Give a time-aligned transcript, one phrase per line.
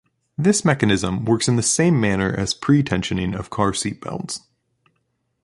[0.35, 4.39] This mechanism works in the same manner as pre-tensioning of car seatbelts.